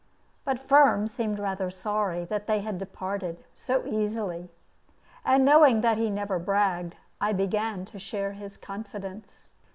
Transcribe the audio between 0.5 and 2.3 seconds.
Firm seemed rather sorry